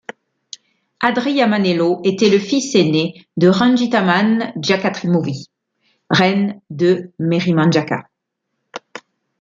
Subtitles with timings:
[1.03, 5.45] Andriamanelo était le fils aîné de Rangitamanjakatrimovavy,
[6.09, 8.09] reine de Merimanjaka.